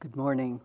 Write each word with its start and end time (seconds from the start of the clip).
Good 0.00 0.16
morning. 0.16 0.62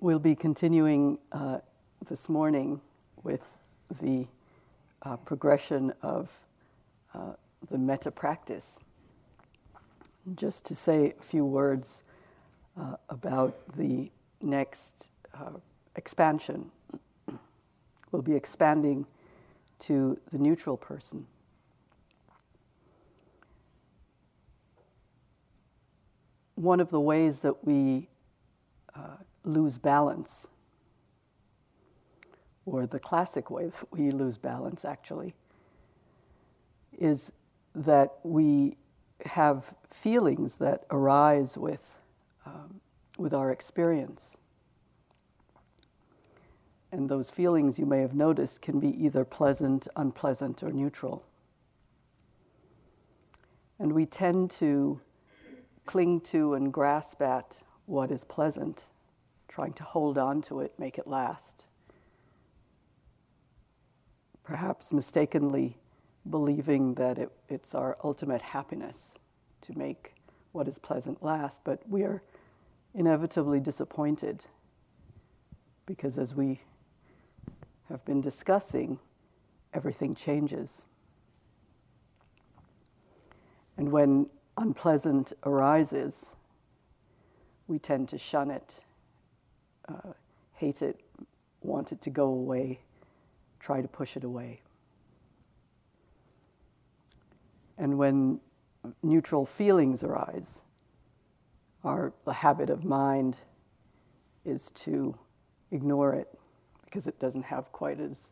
we'll 0.00 0.20
be 0.20 0.36
continuing 0.36 1.18
uh, 1.32 1.58
this 2.06 2.28
morning 2.28 2.80
with 3.24 3.56
the 4.00 4.28
uh, 5.02 5.16
progression 5.16 5.92
of 6.02 6.38
uh, 7.14 7.32
the 7.68 7.78
metta 7.78 8.12
practice. 8.12 8.78
Just 10.36 10.64
to 10.66 10.76
say 10.76 11.14
a 11.18 11.22
few 11.24 11.44
words 11.44 12.04
uh, 12.78 12.96
about 13.08 13.56
the 13.76 14.10
next 14.40 15.08
uh, 15.34 15.50
expansion. 15.96 16.70
we'll 18.12 18.22
be 18.22 18.34
expanding 18.34 19.06
to 19.78 20.18
the 20.30 20.38
neutral 20.38 20.76
person. 20.76 21.26
One 26.54 26.80
of 26.80 26.90
the 26.90 27.00
ways 27.00 27.40
that 27.40 27.64
we 27.64 28.08
uh, 28.94 29.16
lose 29.44 29.78
balance, 29.78 30.48
or 32.66 32.86
the 32.86 32.98
classic 32.98 33.50
way 33.50 33.66
that 33.66 33.92
we 33.92 34.10
lose 34.10 34.36
balance 34.36 34.84
actually, 34.84 35.34
is 36.98 37.32
that 37.74 38.14
we 38.24 38.76
have 39.24 39.74
feelings 39.90 40.56
that 40.56 40.84
arise 40.90 41.56
with, 41.56 41.94
um, 42.48 42.80
with 43.16 43.34
our 43.34 43.50
experience. 43.50 44.36
And 46.90 47.08
those 47.08 47.30
feelings, 47.30 47.78
you 47.78 47.84
may 47.84 48.00
have 48.00 48.14
noticed, 48.14 48.62
can 48.62 48.80
be 48.80 48.88
either 49.04 49.24
pleasant, 49.24 49.88
unpleasant, 49.96 50.62
or 50.62 50.72
neutral. 50.72 51.22
And 53.78 53.92
we 53.92 54.06
tend 54.06 54.50
to 54.52 55.00
cling 55.84 56.20
to 56.20 56.54
and 56.54 56.72
grasp 56.72 57.20
at 57.22 57.58
what 57.86 58.10
is 58.10 58.24
pleasant, 58.24 58.86
trying 59.48 59.72
to 59.74 59.82
hold 59.84 60.16
on 60.18 60.40
to 60.42 60.60
it, 60.60 60.72
make 60.78 60.98
it 60.98 61.06
last. 61.06 61.64
Perhaps 64.42 64.92
mistakenly 64.92 65.76
believing 66.30 66.94
that 66.94 67.18
it, 67.18 67.30
it's 67.48 67.74
our 67.74 67.98
ultimate 68.02 68.40
happiness 68.40 69.12
to 69.60 69.76
make 69.76 70.14
what 70.52 70.66
is 70.68 70.78
pleasant 70.78 71.22
last, 71.22 71.62
but 71.64 71.80
we 71.88 72.02
are 72.02 72.22
inevitably 72.94 73.60
disappointed 73.60 74.44
because, 75.86 76.18
as 76.18 76.34
we 76.34 76.60
have 77.88 78.04
been 78.04 78.20
discussing, 78.20 78.98
everything 79.72 80.14
changes. 80.14 80.84
And 83.76 83.90
when 83.90 84.26
unpleasant 84.56 85.32
arises, 85.44 86.34
we 87.68 87.78
tend 87.78 88.08
to 88.08 88.18
shun 88.18 88.50
it, 88.50 88.80
uh, 89.88 90.12
hate 90.54 90.82
it, 90.82 91.00
want 91.62 91.92
it 91.92 92.00
to 92.02 92.10
go 92.10 92.24
away, 92.24 92.80
try 93.60 93.80
to 93.80 93.88
push 93.88 94.16
it 94.16 94.24
away. 94.24 94.60
And 97.78 97.96
when 97.96 98.40
neutral 99.02 99.46
feelings 99.46 100.02
arise, 100.02 100.62
our, 101.84 102.12
the 102.24 102.32
habit 102.32 102.70
of 102.70 102.84
mind 102.84 103.36
is 104.44 104.70
to 104.74 105.16
ignore 105.70 106.14
it 106.14 106.28
because 106.84 107.06
it 107.06 107.18
doesn't 107.18 107.44
have 107.44 107.70
quite 107.72 108.00
as 108.00 108.30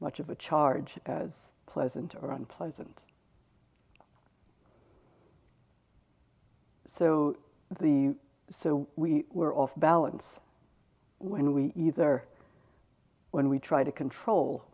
much 0.00 0.20
of 0.20 0.28
a 0.28 0.34
charge 0.34 0.98
as 1.06 1.50
pleasant 1.66 2.14
or 2.20 2.30
unpleasant. 2.32 3.02
So 6.86 7.36
the 7.80 8.14
so 8.50 8.86
we, 8.96 9.24
we're 9.32 9.54
off 9.56 9.72
balance 9.76 10.40
when 11.18 11.54
we 11.54 11.72
either 11.74 12.24
when 13.30 13.48
we 13.48 13.58
try 13.58 13.82
to 13.82 13.90
control 13.90 14.64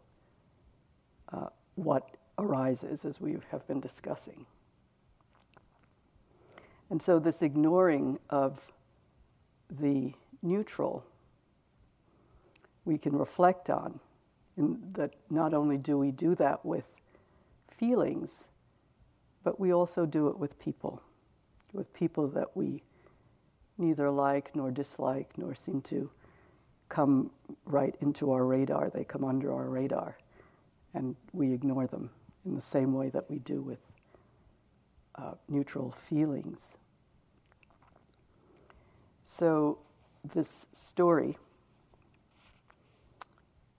uh, 1.32 1.47
what 1.76 2.16
arises, 2.38 3.04
as 3.04 3.20
we 3.20 3.37
have 3.50 3.66
been 3.66 3.81
discussing. 3.81 4.44
And 6.90 7.00
so, 7.00 7.20
this 7.20 7.40
ignoring 7.40 8.18
of 8.28 8.60
the 9.70 10.12
neutral, 10.42 11.04
we 12.84 12.98
can 12.98 13.16
reflect 13.16 13.70
on, 13.70 14.00
that 14.56 15.12
not 15.30 15.54
only 15.54 15.78
do 15.78 15.96
we 15.96 16.10
do 16.10 16.34
that 16.34 16.64
with 16.64 16.92
feelings, 17.78 18.48
but 19.44 19.58
we 19.58 19.72
also 19.72 20.04
do 20.04 20.28
it 20.28 20.38
with 20.38 20.58
people, 20.58 21.00
with 21.72 21.92
people 21.94 22.28
that 22.28 22.56
we 22.56 22.82
neither 23.78 24.10
like 24.10 24.54
nor 24.54 24.70
dislike 24.70 25.30
nor 25.38 25.54
seem 25.54 25.80
to 25.80 26.10
come 26.88 27.30
right 27.64 27.94
into 28.00 28.32
our 28.32 28.44
radar. 28.44 28.90
They 28.90 29.04
come 29.04 29.24
under 29.24 29.52
our 29.52 29.68
radar, 29.68 30.18
and 30.92 31.16
we 31.32 31.52
ignore 31.52 31.86
them 31.86 32.10
in 32.44 32.54
the 32.54 32.60
same 32.60 32.92
way 32.92 33.08
that 33.10 33.30
we 33.30 33.38
do 33.38 33.62
with 33.62 33.78
uh, 35.20 35.32
neutral 35.48 35.91
feelings. 35.91 36.76
So, 39.22 39.78
this 40.25 40.66
story 40.72 41.36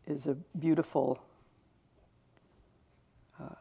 is 0.07 0.27
a 0.27 0.35
beautiful 0.57 1.21
uh, 3.39 3.55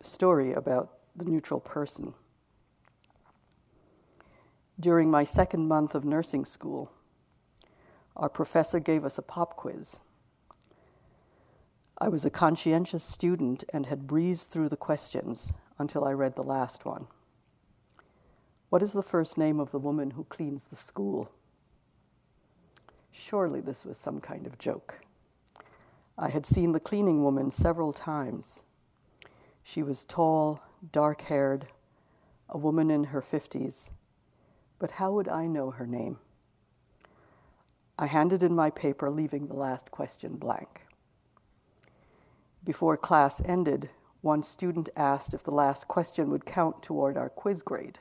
story 0.00 0.52
about 0.52 0.98
the 1.14 1.24
neutral 1.24 1.60
person. 1.60 2.14
During 4.78 5.10
my 5.10 5.24
second 5.24 5.68
month 5.68 5.94
of 5.94 6.04
nursing 6.04 6.44
school, 6.44 6.90
our 8.16 8.28
professor 8.28 8.80
gave 8.80 9.04
us 9.04 9.18
a 9.18 9.22
pop 9.22 9.56
quiz. 9.56 10.00
I 11.98 12.08
was 12.08 12.24
a 12.24 12.30
conscientious 12.30 13.02
student 13.02 13.64
and 13.72 13.86
had 13.86 14.06
breezed 14.06 14.50
through 14.50 14.68
the 14.68 14.76
questions 14.76 15.52
until 15.78 16.04
I 16.04 16.12
read 16.12 16.36
the 16.36 16.42
last 16.42 16.84
one. 16.84 17.06
What 18.68 18.82
is 18.82 18.92
the 18.92 19.02
first 19.02 19.38
name 19.38 19.60
of 19.60 19.70
the 19.70 19.78
woman 19.78 20.12
who 20.12 20.24
cleans 20.24 20.64
the 20.64 20.76
school? 20.76 21.30
Surely 23.10 23.60
this 23.60 23.84
was 23.84 23.96
some 23.96 24.20
kind 24.20 24.46
of 24.46 24.58
joke. 24.58 25.00
I 26.18 26.28
had 26.28 26.46
seen 26.46 26.72
the 26.72 26.80
cleaning 26.80 27.22
woman 27.22 27.50
several 27.50 27.92
times. 27.92 28.62
She 29.62 29.82
was 29.82 30.04
tall, 30.04 30.62
dark 30.92 31.22
haired, 31.22 31.66
a 32.48 32.58
woman 32.58 32.90
in 32.90 33.04
her 33.04 33.20
50s. 33.20 33.90
But 34.78 34.92
how 34.92 35.12
would 35.12 35.28
I 35.28 35.46
know 35.46 35.70
her 35.70 35.86
name? 35.86 36.18
I 37.98 38.06
handed 38.06 38.42
in 38.42 38.54
my 38.54 38.70
paper, 38.70 39.10
leaving 39.10 39.46
the 39.46 39.54
last 39.54 39.90
question 39.90 40.36
blank. 40.36 40.82
Before 42.62 42.96
class 42.96 43.40
ended, 43.44 43.88
one 44.26 44.42
student 44.42 44.88
asked 44.96 45.34
if 45.34 45.44
the 45.44 45.52
last 45.52 45.86
question 45.86 46.30
would 46.30 46.44
count 46.44 46.82
toward 46.82 47.16
our 47.16 47.28
quiz 47.28 47.62
grade. 47.62 48.00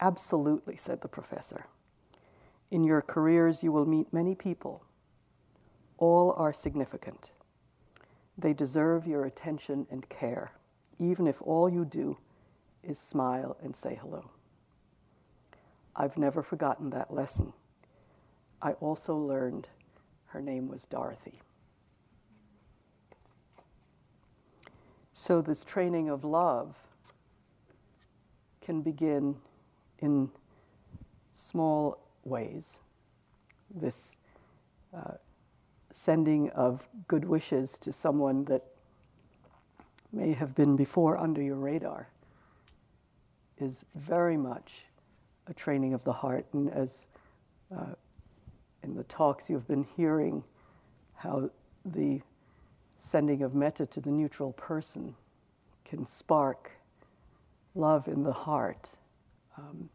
Absolutely, 0.00 0.74
said 0.74 1.02
the 1.02 1.06
professor. 1.06 1.66
In 2.70 2.82
your 2.82 3.02
careers, 3.02 3.62
you 3.62 3.70
will 3.72 3.84
meet 3.84 4.10
many 4.10 4.34
people. 4.34 4.82
All 5.98 6.32
are 6.38 6.52
significant. 6.52 7.34
They 8.38 8.54
deserve 8.54 9.06
your 9.06 9.26
attention 9.26 9.86
and 9.90 10.08
care, 10.08 10.52
even 10.98 11.26
if 11.26 11.42
all 11.42 11.68
you 11.68 11.84
do 11.84 12.16
is 12.82 12.98
smile 12.98 13.58
and 13.62 13.76
say 13.76 13.98
hello. 14.00 14.30
I've 15.94 16.16
never 16.16 16.42
forgotten 16.42 16.88
that 16.88 17.12
lesson. 17.12 17.52
I 18.62 18.72
also 18.80 19.14
learned 19.14 19.68
her 20.28 20.40
name 20.40 20.68
was 20.68 20.86
Dorothy. 20.86 21.42
So, 25.14 25.42
this 25.42 25.62
training 25.62 26.08
of 26.08 26.24
love 26.24 26.74
can 28.62 28.80
begin 28.80 29.36
in 29.98 30.30
small 31.32 31.98
ways. 32.24 32.80
This 33.74 34.16
uh, 34.96 35.14
sending 35.90 36.50
of 36.50 36.88
good 37.08 37.24
wishes 37.24 37.78
to 37.78 37.92
someone 37.92 38.44
that 38.44 38.62
may 40.12 40.32
have 40.32 40.54
been 40.54 40.76
before 40.76 41.18
under 41.18 41.42
your 41.42 41.56
radar 41.56 42.08
is 43.58 43.84
very 43.94 44.36
much 44.36 44.84
a 45.46 45.54
training 45.54 45.92
of 45.92 46.04
the 46.04 46.12
heart. 46.12 46.46
And 46.52 46.70
as 46.70 47.06
uh, 47.74 47.94
in 48.82 48.94
the 48.94 49.04
talks 49.04 49.50
you've 49.50 49.68
been 49.68 49.86
hearing, 49.96 50.42
how 51.14 51.50
the 51.84 52.20
sending 53.02 53.42
of 53.42 53.54
metta 53.54 53.84
to 53.84 54.00
the 54.00 54.10
neutral 54.10 54.52
person 54.52 55.14
can 55.84 56.06
spark 56.06 56.70
love 57.74 58.06
in 58.06 58.22
the 58.22 58.32
heart. 58.32 58.90
Um, 59.58 59.90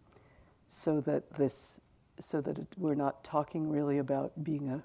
so 0.69 0.99
that 1.01 1.23
this, 1.37 1.79
so 2.19 2.41
that 2.41 2.59
it, 2.59 2.67
we're 2.77 2.95
not 2.95 3.23
talking 3.23 3.69
really 3.69 3.97
about 3.99 4.31
being 4.43 4.69
a, 4.69 4.83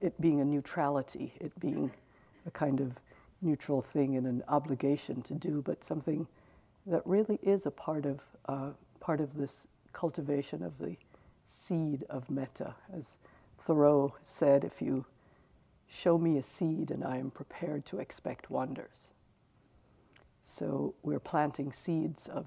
it 0.00 0.18
being 0.20 0.40
a 0.40 0.44
neutrality, 0.44 1.34
it 1.40 1.58
being 1.58 1.90
a 2.46 2.50
kind 2.52 2.80
of 2.80 2.92
neutral 3.42 3.82
thing 3.82 4.16
and 4.16 4.26
an 4.26 4.42
obligation 4.48 5.20
to 5.22 5.34
do, 5.34 5.60
but 5.66 5.84
something 5.84 6.26
that 6.86 7.02
really 7.04 7.38
is 7.42 7.66
a 7.66 7.70
part 7.70 8.06
of 8.06 8.20
uh, 8.48 8.70
part 9.00 9.20
of 9.20 9.36
this 9.36 9.66
cultivation 9.92 10.62
of 10.62 10.78
the 10.78 10.96
seed 11.46 12.04
of 12.08 12.30
metta. 12.30 12.74
As 12.96 13.16
Thoreau 13.64 14.14
said, 14.22 14.62
if 14.64 14.80
you 14.80 15.04
show 15.88 16.18
me 16.18 16.36
a 16.38 16.42
seed 16.42 16.90
and 16.90 17.04
I 17.04 17.18
am 17.18 17.30
prepared 17.30 17.84
to 17.86 17.98
expect 17.98 18.50
wonders. 18.50 19.12
So 20.42 20.94
we're 21.02 21.20
planting 21.20 21.72
seeds 21.72 22.28
of 22.28 22.46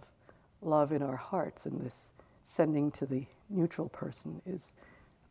love 0.61 0.91
in 0.91 1.01
our 1.01 1.15
hearts, 1.15 1.65
and 1.65 1.79
this 1.81 2.11
sending 2.45 2.91
to 2.91 3.05
the 3.05 3.25
neutral 3.49 3.89
person 3.89 4.41
is 4.45 4.71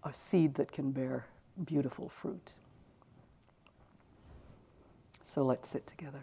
a 0.05 0.13
seed 0.13 0.55
that 0.55 0.71
can 0.71 0.91
bear 0.91 1.27
beautiful 1.65 2.09
fruit. 2.09 2.55
So 5.23 5.43
let's 5.43 5.69
sit 5.69 5.87
together. 5.87 6.23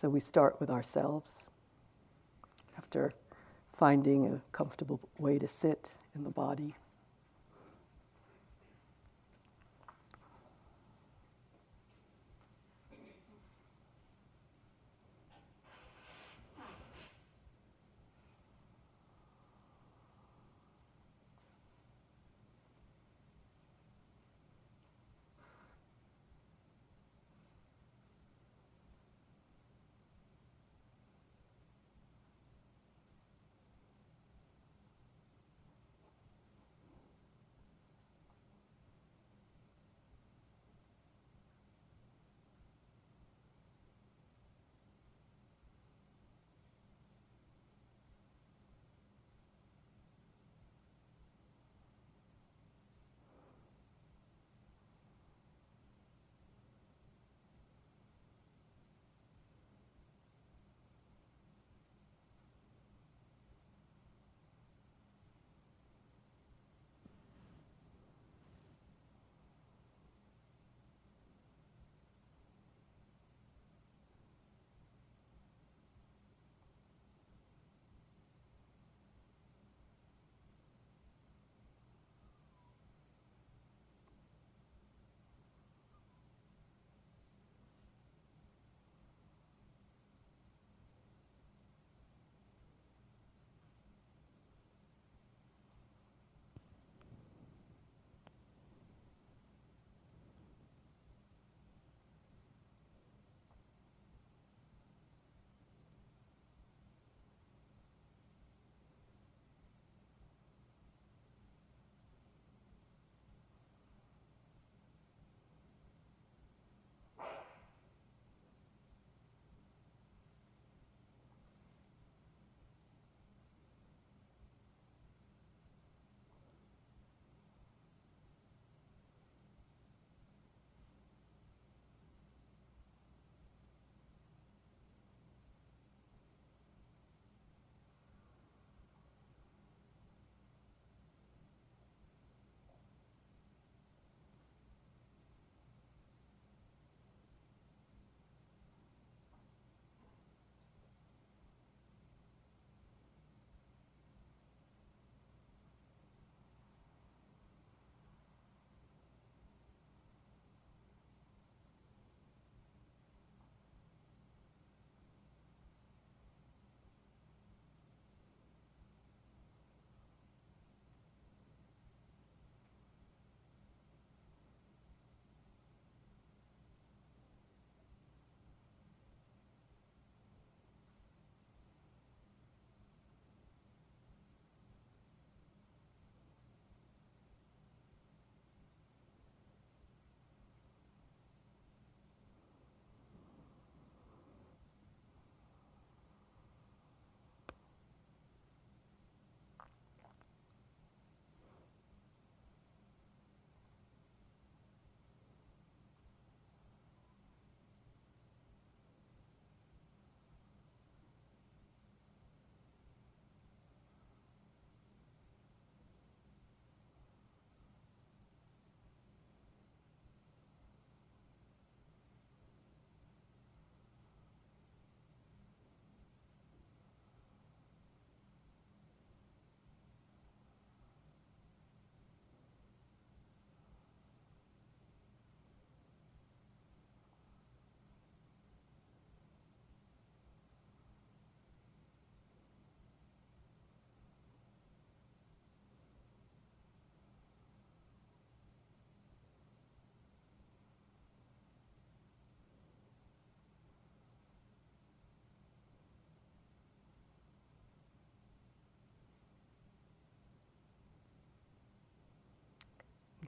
So 0.00 0.08
we 0.08 0.20
start 0.20 0.58
with 0.60 0.70
ourselves. 0.70 1.44
After 2.78 3.12
finding 3.74 4.32
a 4.32 4.40
comfortable 4.50 4.98
way 5.18 5.38
to 5.38 5.46
sit 5.46 5.98
in 6.14 6.24
the 6.24 6.30
body. 6.30 6.74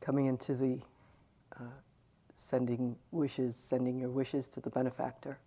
Coming 0.02 0.26
into 0.26 0.54
the 0.54 0.80
uh, 1.58 1.64
sending 2.36 2.96
wishes, 3.12 3.56
sending 3.56 3.98
your 3.98 4.10
wishes 4.10 4.48
to 4.48 4.60
the 4.60 4.70
benefactor. 4.70 5.38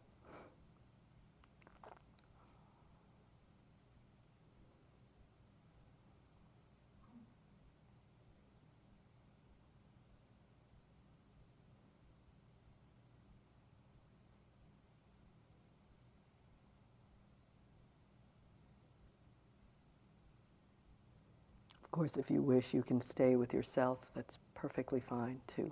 Course, 22.05 22.17
if 22.17 22.29
you 22.29 22.41
wish, 22.41 22.73
you 22.73 22.83
can 22.83 23.01
stay 23.01 23.35
with 23.35 23.51
yourself. 23.53 23.97
That's 24.15 24.37
perfectly 24.53 24.99
fine 24.99 25.39
too. 25.47 25.71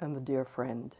And 0.00 0.16
the 0.16 0.20
dear 0.20 0.44
friend. 0.44 0.96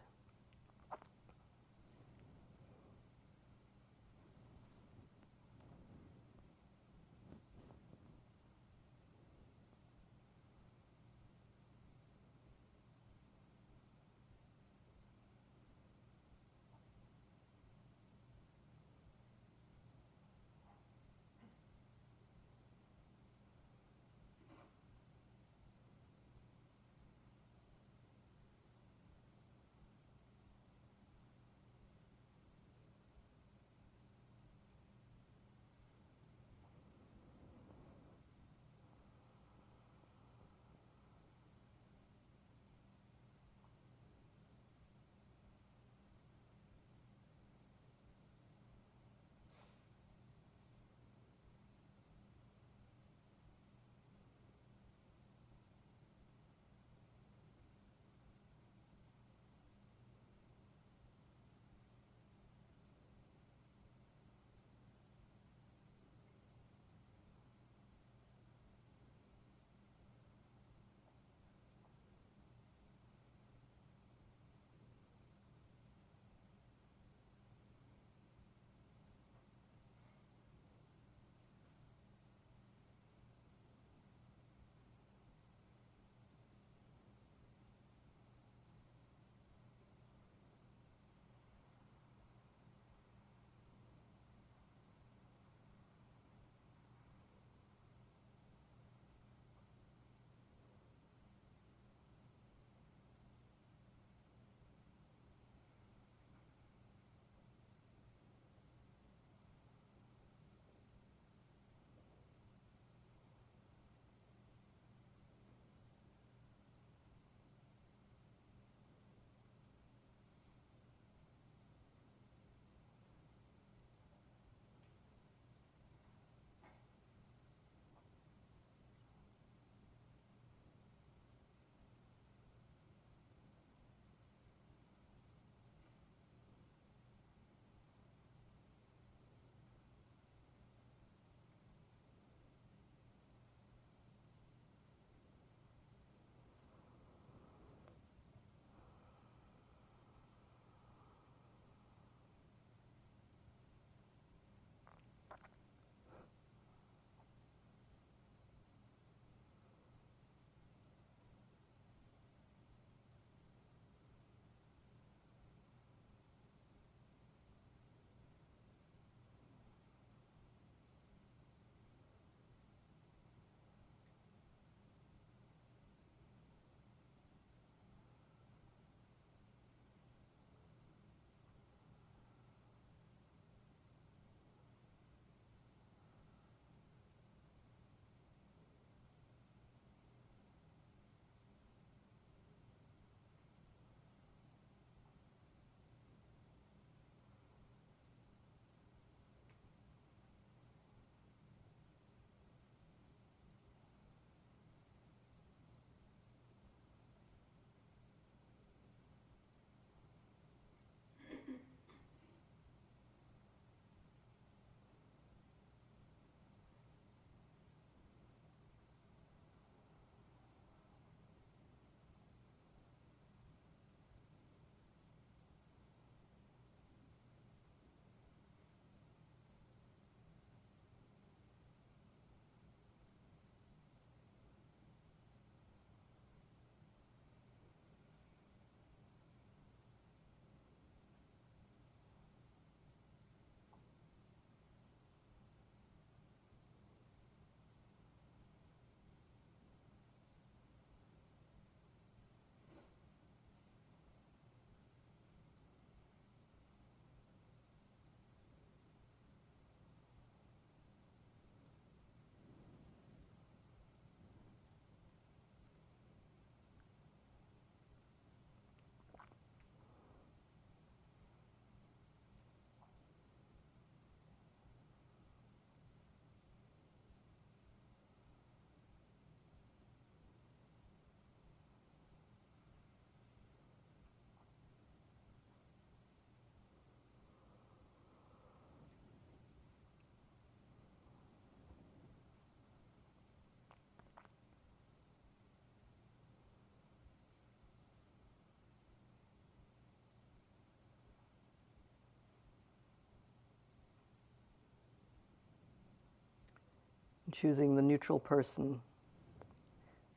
Choosing 307.35 307.75
the 307.75 307.83
neutral 307.83 308.21
person, 308.21 308.81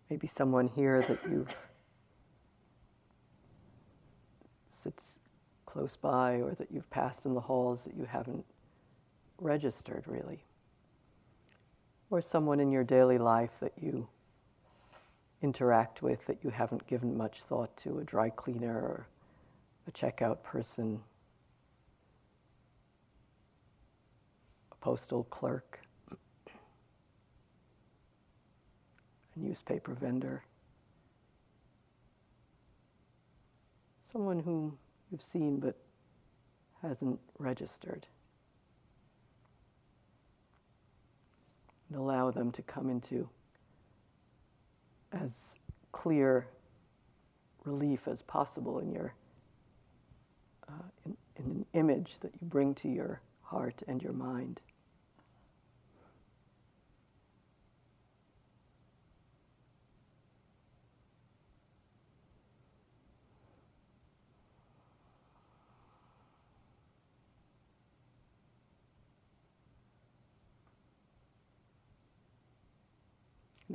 maybe 0.09 0.27
someone 0.27 0.67
here 0.67 1.01
that 1.01 1.19
you've 1.29 1.53
sits 4.69 5.19
close 5.65 5.95
by 5.97 6.35
or 6.35 6.53
that 6.53 6.71
you've 6.71 6.89
passed 6.91 7.25
in 7.25 7.33
the 7.33 7.41
halls 7.41 7.83
that 7.83 7.95
you 7.95 8.05
haven't 8.05 8.45
registered 9.39 10.03
really. 10.07 10.43
Or 12.09 12.21
someone 12.21 12.59
in 12.59 12.71
your 12.71 12.83
daily 12.83 13.17
life 13.17 13.59
that 13.59 13.73
you 13.81 14.07
interact 15.41 16.01
with 16.01 16.25
that 16.27 16.37
you 16.43 16.51
haven't 16.51 16.87
given 16.87 17.17
much 17.17 17.41
thought 17.41 17.75
to, 17.77 17.99
a 17.99 18.03
dry 18.03 18.29
cleaner 18.29 18.75
or 18.75 19.07
a 19.87 19.91
checkout 19.91 20.43
person, 20.43 21.01
a 24.71 24.75
postal 24.75 25.23
clerk, 25.25 25.81
a 26.11 26.15
newspaper 29.37 29.93
vendor, 29.93 30.43
someone 34.11 34.39
whom 34.39 34.77
you've 35.11 35.21
seen 35.21 35.59
but 35.59 35.75
hasn't 36.81 37.19
registered. 37.39 38.05
And 41.89 41.97
allow 41.97 42.31
them 42.31 42.51
to 42.51 42.61
come 42.61 42.89
into 42.89 43.29
as 45.13 45.55
clear 45.91 46.47
relief 47.63 48.07
as 48.07 48.21
possible 48.23 48.79
in 48.79 48.91
your 48.91 49.13
uh, 50.67 50.73
in, 51.05 51.17
in 51.37 51.45
an 51.45 51.65
image 51.73 52.19
that 52.19 52.31
you 52.33 52.47
bring 52.47 52.75
to 52.75 52.89
your 52.89 53.21
heart 53.41 53.83
and 53.87 54.03
your 54.03 54.13
mind. 54.13 54.59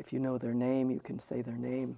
If 0.04 0.12
you 0.12 0.18
know 0.18 0.36
their 0.36 0.52
name, 0.52 0.90
you 0.90 0.98
can 0.98 1.20
say 1.20 1.42
their 1.42 1.56
name. 1.56 1.96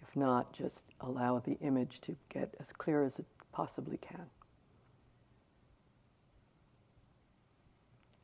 If 0.00 0.16
not, 0.16 0.54
just 0.54 0.84
allow 1.02 1.38
the 1.38 1.58
image 1.60 2.00
to 2.02 2.16
get 2.30 2.54
as 2.58 2.72
clear 2.72 3.04
as 3.04 3.18
it 3.18 3.26
possibly 3.52 3.98
can. 3.98 4.24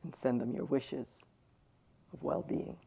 And 0.03 0.15
send 0.15 0.41
them 0.41 0.51
your 0.51 0.65
wishes 0.65 1.19
of 2.11 2.23
well 2.23 2.41
being. 2.41 2.77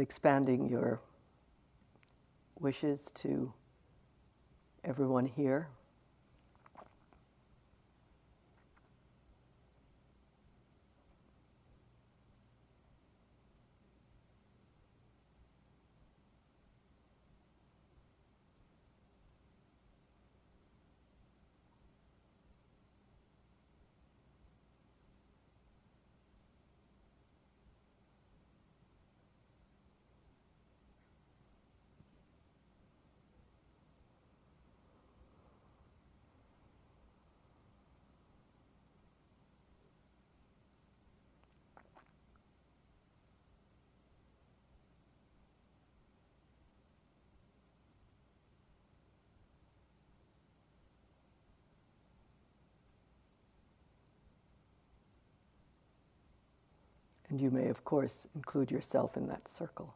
Expanding 0.00 0.68
your 0.68 1.00
wishes 2.58 3.10
to 3.14 3.52
everyone 4.84 5.26
here. 5.26 5.68
And 57.30 57.40
you 57.40 57.50
may, 57.50 57.68
of 57.68 57.84
course, 57.84 58.26
include 58.34 58.70
yourself 58.70 59.16
in 59.16 59.28
that 59.28 59.48
circle. 59.48 59.94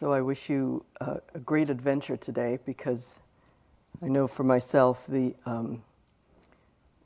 So 0.00 0.14
I 0.14 0.22
wish 0.22 0.48
you 0.48 0.82
a 1.02 1.20
great 1.44 1.68
adventure 1.68 2.16
today 2.16 2.58
because 2.64 3.18
I 4.02 4.08
know 4.08 4.26
for 4.26 4.44
myself 4.44 5.06
the 5.06 5.34
um, 5.44 5.82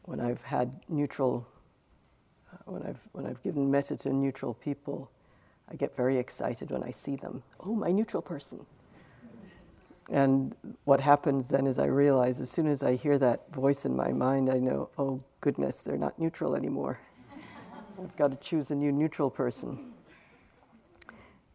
when 0.05 0.21
I've 0.21 0.43
had 0.43 0.77
neutral 0.89 1.45
uh, 2.53 2.59
when 2.67 2.85
I've 2.85 3.01
when 3.11 3.27
I've 3.27 3.43
given 3.43 3.69
metta 3.69 3.97
to 3.97 4.11
neutral 4.11 4.55
people, 4.55 5.11
I 5.69 5.75
get 5.75 5.97
very 5.97 6.19
excited 6.19 6.71
when 6.71 6.85
I 6.85 6.93
see 6.93 7.17
them. 7.17 7.43
Oh, 7.59 7.75
my 7.75 7.91
neutral 7.91 8.23
person. 8.23 8.65
And 10.09 10.55
what 10.85 11.01
happens 11.01 11.49
then 11.49 11.67
is 11.67 11.81
I 11.81 11.87
realize 11.87 12.41
as 12.41 12.49
soon 12.49 12.69
as 12.69 12.85
I 12.85 12.95
hear 12.95 13.19
that 13.19 13.53
voice 13.53 13.85
in 13.85 13.97
my 13.97 14.13
mind, 14.13 14.49
I 14.49 14.61
know, 14.61 14.89
oh 14.99 15.21
goodness, 15.41 15.79
they're 15.79 15.97
not 15.97 16.17
neutral 16.21 16.55
anymore. 16.55 17.01
I've 18.01 18.17
got 18.17 18.31
to 18.31 18.37
choose 18.37 18.71
a 18.71 18.77
new 18.77 18.93
neutral 18.93 19.31
person. 19.31 19.95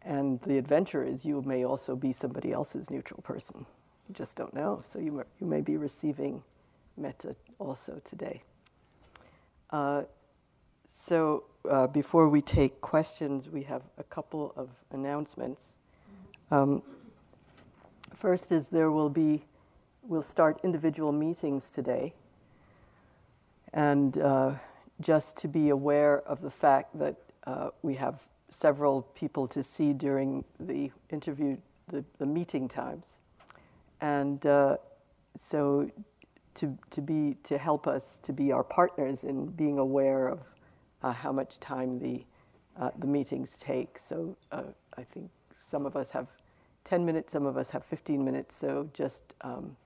And 0.02 0.40
the 0.42 0.56
adventure 0.56 1.04
is 1.04 1.24
you 1.24 1.42
may 1.42 1.64
also 1.64 1.94
be 1.94 2.12
somebody 2.12 2.52
else's 2.52 2.90
neutral 2.90 3.20
person. 3.22 3.66
You 4.08 4.14
just 4.14 4.36
don't 4.36 4.54
know. 4.54 4.80
So 4.82 4.98
you, 4.98 5.24
you 5.40 5.46
may 5.46 5.60
be 5.60 5.76
receiving 5.76 6.42
metta 6.96 7.36
also 7.58 8.00
today. 8.04 8.42
Uh, 9.70 10.02
so 10.88 11.44
uh, 11.68 11.86
before 11.86 12.28
we 12.28 12.40
take 12.40 12.80
questions, 12.80 13.48
we 13.48 13.62
have 13.64 13.82
a 13.98 14.02
couple 14.04 14.52
of 14.56 14.70
announcements. 14.90 15.62
Um, 16.50 16.82
first 18.14 18.50
is 18.52 18.68
there 18.68 18.90
will 18.90 19.10
be, 19.10 19.44
we'll 20.02 20.22
start 20.22 20.60
individual 20.64 21.12
meetings 21.12 21.70
today. 21.70 22.14
And 23.72 24.18
uh, 24.18 24.54
just 25.00 25.36
to 25.38 25.48
be 25.48 25.68
aware 25.68 26.20
of 26.22 26.40
the 26.40 26.50
fact 26.50 26.98
that 26.98 27.16
uh, 27.46 27.70
we 27.82 27.94
have 27.94 28.26
several 28.50 29.02
people 29.02 29.46
to 29.46 29.62
see 29.62 29.92
during 29.92 30.44
the 30.58 30.90
interview, 31.10 31.56
the, 31.88 32.04
the 32.18 32.26
meeting 32.26 32.68
times. 32.68 33.06
And 34.00 34.44
uh, 34.44 34.76
so 35.36 35.90
to, 36.54 36.76
to, 36.90 37.00
be, 37.00 37.36
to 37.44 37.58
help 37.58 37.86
us 37.86 38.18
to 38.22 38.32
be 38.32 38.52
our 38.52 38.64
partners 38.64 39.24
in 39.24 39.46
being 39.46 39.78
aware 39.78 40.28
of 40.28 40.40
uh, 41.02 41.12
how 41.12 41.32
much 41.32 41.58
time 41.60 41.98
the, 41.98 42.24
uh, 42.78 42.90
the 42.98 43.06
meetings 43.06 43.56
take. 43.58 43.98
So 43.98 44.36
uh, 44.52 44.64
I 44.96 45.04
think 45.04 45.30
some 45.70 45.86
of 45.86 45.96
us 45.96 46.10
have 46.10 46.28
10 46.84 47.04
minutes, 47.04 47.32
some 47.32 47.46
of 47.46 47.56
us 47.56 47.70
have 47.70 47.84
15 47.84 48.24
minutes, 48.24 48.56
so 48.56 48.88
just 48.92 49.22
um, 49.42 49.76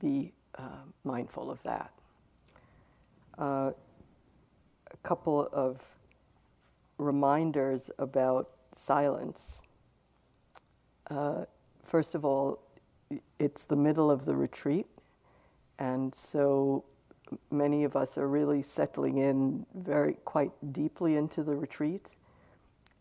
be 0.00 0.32
uh, 0.56 0.84
mindful 1.04 1.50
of 1.50 1.62
that. 1.64 1.90
Uh, 3.38 3.72
a 4.90 4.96
couple 5.02 5.48
of 5.52 5.78
reminders 7.02 7.90
about 7.98 8.50
silence. 8.72 9.62
Uh, 11.10 11.44
first 11.84 12.14
of 12.14 12.24
all, 12.24 12.60
it's 13.38 13.64
the 13.64 13.76
middle 13.76 14.10
of 14.10 14.24
the 14.24 14.34
retreat, 14.34 14.86
and 15.78 16.14
so 16.14 16.84
many 17.50 17.84
of 17.84 17.96
us 17.96 18.16
are 18.16 18.28
really 18.28 18.62
settling 18.62 19.18
in 19.18 19.66
very 19.74 20.14
quite 20.24 20.52
deeply 20.72 21.16
into 21.16 21.42
the 21.42 21.54
retreat, 21.54 22.10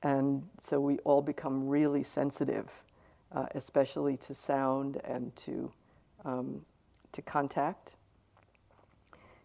and 0.04 0.44
so 0.60 0.80
we 0.80 0.98
all 1.00 1.22
become 1.22 1.68
really 1.68 2.04
sensitive, 2.04 2.84
uh, 3.32 3.46
especially 3.56 4.18
to 4.18 4.36
sound 4.36 5.00
and 5.06 5.36
to 5.36 5.72
um, 6.26 6.66
to 7.12 7.22
contact. 7.22 7.96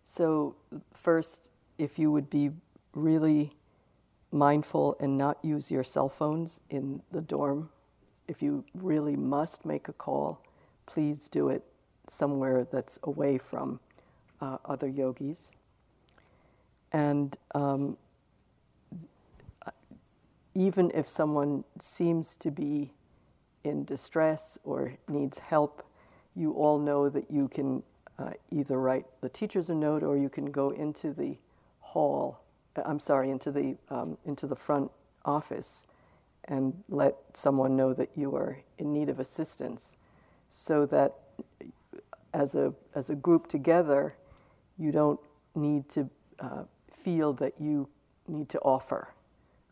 So 0.03 0.55
first, 0.95 1.51
if 1.79 1.99
you 1.99 2.11
would 2.13 2.31
be 2.31 2.51
really 2.95 3.56
mindful 4.37 4.97
and 5.01 5.17
not 5.17 5.39
use 5.43 5.71
your 5.71 5.85
cell 5.85 6.09
phones 6.09 6.61
in 6.71 7.03
the 7.13 7.21
dorm. 7.21 7.69
If 8.29 8.43
you 8.43 8.65
really 8.75 9.17
must 9.17 9.65
make 9.65 9.89
a 9.89 9.93
call, 9.93 10.43
please 10.87 11.29
do 11.29 11.49
it 11.49 11.65
somewhere 12.09 12.67
that's 12.71 12.99
away 13.05 13.39
from 13.39 13.81
uh, 14.41 14.59
other 14.65 14.89
yogis. 14.89 15.53
And 16.93 17.37
um, 17.55 17.97
even 20.55 20.91
if 20.95 21.09
someone 21.09 21.65
seems 21.79 22.37
to 22.37 22.51
be 22.51 22.93
in 23.65 23.85
distress 23.85 24.59
or 24.65 24.93
needs 25.09 25.39
help, 25.39 25.85
you 26.35 26.53
all 26.53 26.79
know 26.79 27.09
that 27.09 27.31
you 27.31 27.49
can 27.49 27.83
uh, 28.19 28.31
either 28.51 28.81
write 28.81 29.07
the 29.21 29.29
teachers 29.29 29.69
a 29.69 29.75
note 29.75 30.03
or 30.03 30.17
you 30.17 30.29
can 30.29 30.51
go 30.51 30.71
into 30.71 31.13
the 31.13 31.37
hall 31.81 32.41
I'm 32.85 32.99
sorry, 32.99 33.31
into 33.31 33.51
the, 33.51 33.77
um, 33.91 34.19
into 34.25 34.47
the 34.47 34.57
front 34.57 34.91
office 35.25 35.87
and 36.45 36.83
let 36.89 37.17
someone 37.33 37.77
know 37.77 37.93
that 37.95 38.11
you 38.17 38.35
are 38.37 38.59
in 38.79 38.93
need 38.93 39.09
of 39.09 39.21
assistance 39.21 39.97
so 40.49 40.87
that 40.87 41.15
as 42.35 42.55
a, 42.55 42.73
as 42.95 43.11
a 43.11 43.15
group 43.15 43.49
together, 43.49 44.15
you 44.79 44.93
don't 44.93 45.21
need 45.55 45.89
to 45.89 46.09
uh, 46.39 46.65
feel 46.93 47.33
that 47.33 47.55
you 47.59 47.89
need 48.29 48.49
to 48.49 48.59
offer 48.61 49.09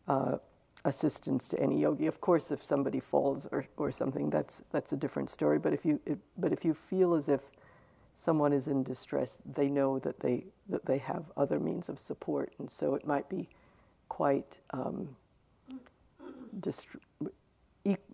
uh, 0.07 0.37
assistance 0.83 1.47
to 1.49 1.59
any 1.59 1.79
yogi. 1.79 2.07
Of 2.07 2.21
course, 2.21 2.51
if 2.51 2.63
somebody 2.63 2.99
falls 2.99 3.47
or, 3.51 3.65
or 3.77 3.91
something, 3.91 4.29
that's, 4.29 4.63
that's 4.71 4.93
a 4.93 4.97
different 4.97 5.29
story. 5.29 5.59
But 5.59 5.73
if, 5.73 5.85
you, 5.85 5.99
it, 6.05 6.19
but 6.37 6.51
if 6.51 6.65
you 6.65 6.73
feel 6.73 7.13
as 7.13 7.29
if 7.29 7.51
someone 8.15 8.53
is 8.53 8.67
in 8.67 8.83
distress, 8.83 9.37
they 9.45 9.69
know 9.69 9.99
that 9.99 10.19
they, 10.19 10.45
that 10.69 10.85
they 10.85 10.97
have 10.97 11.25
other 11.35 11.59
means 11.59 11.89
of 11.89 11.99
support. 11.99 12.53
And 12.59 12.71
so 12.71 12.95
it 12.95 13.05
might 13.05 13.29
be 13.29 13.49
quite 14.09 14.59
um, 14.71 15.15
dist- 16.59 16.95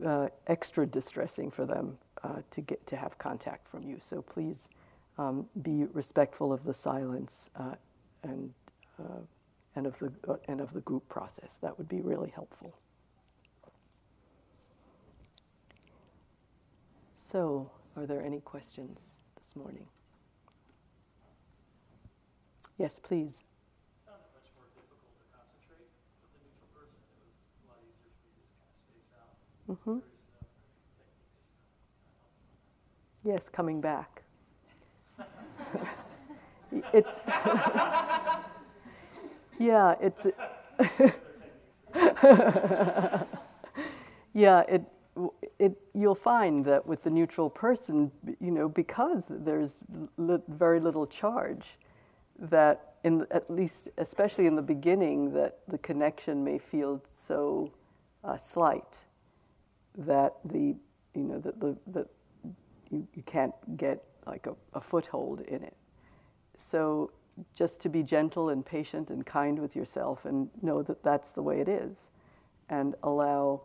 uh, 0.05 0.27
extra 0.47 0.85
distressing 0.85 1.51
for 1.51 1.65
them 1.65 1.97
uh, 2.23 2.41
to 2.49 2.61
get 2.61 2.85
to 2.87 2.95
have 2.95 3.17
contact 3.17 3.67
from 3.67 3.83
you. 3.83 3.97
So 3.99 4.21
please 4.21 4.67
um, 5.17 5.45
be 5.61 5.85
respectful 5.93 6.51
of 6.51 6.63
the 6.63 6.73
silence 6.73 7.49
uh, 7.55 7.75
and, 8.23 8.53
uh, 8.99 9.19
and, 9.75 9.85
of 9.85 9.97
the, 9.99 10.11
uh, 10.27 10.35
and 10.47 10.61
of 10.61 10.73
the 10.73 10.81
group 10.81 11.07
process. 11.09 11.57
That 11.61 11.77
would 11.77 11.87
be 11.87 12.01
really 12.01 12.29
helpful. 12.29 12.75
So, 17.13 17.71
are 17.95 18.05
there 18.05 18.21
any 18.21 18.41
questions? 18.41 18.99
This 19.51 19.61
morning. 19.61 19.85
Yes, 22.77 22.99
please. 23.03 23.43
found 24.05 24.19
it 24.21 24.27
much 24.33 24.49
more 24.55 24.63
difficult 24.75 25.11
to 25.19 25.25
concentrate 25.35 25.89
with 26.21 26.31
the 26.31 26.37
neutral 26.39 26.69
person. 26.73 26.95
It 27.11 27.19
was 27.19 27.35
a 27.59 27.67
lot 27.67 27.79
easier 27.83 28.15
for 28.15 28.23
me 28.31 28.31
to 28.31 28.39
just 28.47 28.55
kind 28.55 28.71
of 28.71 28.79
space 28.87 29.11
out. 29.19 29.35
Mm-hmm. 29.75 29.99
Yes, 33.27 33.49
coming 33.49 33.81
back. 33.81 34.23
it's 36.93 37.09
yeah, 39.59 39.95
it's 39.99 40.23
yeah, 44.33 44.61
it 44.61 44.83
it, 45.61 45.77
you'll 45.93 46.15
find 46.15 46.65
that 46.65 46.87
with 46.87 47.03
the 47.03 47.11
neutral 47.11 47.47
person, 47.47 48.11
you 48.39 48.49
know, 48.49 48.67
because 48.67 49.25
there's 49.29 49.77
li- 50.17 50.41
very 50.47 50.79
little 50.79 51.05
charge, 51.05 51.77
that 52.39 52.95
in 53.03 53.27
at 53.29 53.47
least, 53.47 53.87
especially 53.99 54.47
in 54.47 54.55
the 54.55 54.63
beginning, 54.63 55.33
that 55.33 55.59
the 55.67 55.77
connection 55.77 56.43
may 56.43 56.57
feel 56.57 57.03
so 57.13 57.71
uh, 58.23 58.37
slight 58.37 59.05
that 59.95 60.33
the, 60.43 60.75
you 61.13 61.23
know, 61.23 61.37
that 61.37 61.59
the 61.59 61.77
that 61.87 62.07
you, 62.89 63.07
you 63.13 63.21
can't 63.21 63.53
get 63.77 64.03
like 64.25 64.47
a, 64.47 64.55
a 64.73 64.81
foothold 64.81 65.41
in 65.41 65.61
it. 65.63 65.77
So 66.57 67.11
just 67.53 67.79
to 67.81 67.89
be 67.89 68.01
gentle 68.01 68.49
and 68.49 68.65
patient 68.65 69.11
and 69.11 69.23
kind 69.27 69.59
with 69.59 69.75
yourself 69.75 70.25
and 70.25 70.49
know 70.63 70.81
that 70.81 71.03
that's 71.03 71.31
the 71.31 71.43
way 71.43 71.59
it 71.59 71.67
is, 71.67 72.09
and 72.67 72.95
allow 73.03 73.61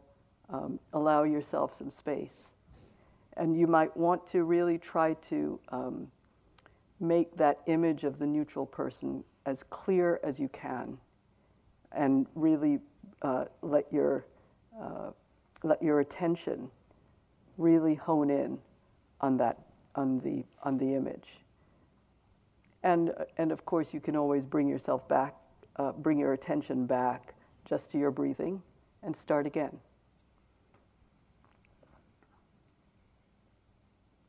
um, 0.51 0.79
allow 0.93 1.25
yourself 1.25 1.75
some 1.75 1.91
space. 1.91 2.49
And 3.37 3.59
you 3.59 3.67
might 3.67 3.95
want 3.97 4.27
to 4.29 4.45
really 4.45 4.79
try 4.79 5.15
to 5.15 5.61
um, 5.69 6.09
make 7.01 7.37
that 7.37 7.61
image 7.67 8.05
of 8.05 8.19
the 8.19 8.27
neutral 8.27 8.65
person 8.65 9.23
as 9.45 9.63
clear 9.65 10.21
as 10.23 10.39
you 10.39 10.49
can 10.49 10.99
and 11.93 12.27
really 12.35 12.79
uh, 13.23 13.45
let, 13.63 13.93
your, 13.93 14.27
uh, 14.81 15.11
let 15.63 15.83
your 15.83 16.01
attention 16.01 16.71
really 17.59 17.95
hone 17.95 18.31
in 18.31 18.59
on 19.21 19.37
that 19.39 19.59
on 19.95 20.19
the 20.21 20.45
on 20.63 20.77
the 20.79 20.95
image 20.95 21.39
and 22.83 23.13
and 23.39 23.51
of 23.51 23.65
course 23.65 23.95
you 23.95 24.01
can 24.01 24.15
always 24.15 24.45
bring 24.45 24.69
yourself 24.69 25.09
back 25.09 25.35
uh, 25.77 25.93
bring 25.93 26.19
your 26.19 26.33
attention 26.33 26.87
back 26.87 27.35
just 27.65 27.91
to 27.91 27.99
your 27.99 28.11
breathing 28.11 28.63
and 29.03 29.17
start 29.17 29.47
again 29.47 29.79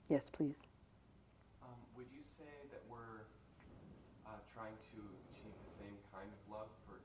Yes, 0.10 0.30
please. 0.30 0.64
Um, 1.62 1.76
would 1.96 2.08
you 2.14 2.22
say 2.22 2.52
that 2.72 2.82
we're 2.90 3.28
uh, 4.26 4.40
trying 4.54 4.78
to 4.94 5.00
achieve 5.32 5.52
the 5.68 5.72
same 5.72 5.98
kind 6.14 6.30
of 6.32 6.40
love 6.52 6.70
for 6.88 7.00